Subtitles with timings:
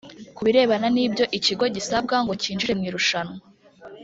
[0.35, 3.37] Ku birebana n’ibyo ikigo gisabwa ngo cyinjire mu irushanwa